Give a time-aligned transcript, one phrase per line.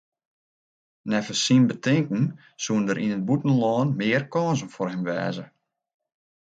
[1.09, 2.23] Neffens syn betinken
[2.63, 5.45] soene der yn it bûtenlân mear kânsen foar him wêze.